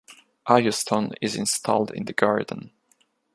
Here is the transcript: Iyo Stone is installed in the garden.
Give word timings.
Iyo 0.49 0.73
Stone 0.73 1.13
is 1.21 1.35
installed 1.35 1.91
in 1.91 2.05
the 2.05 2.13
garden. 2.13 2.71